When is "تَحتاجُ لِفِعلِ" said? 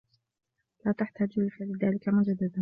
0.91-1.77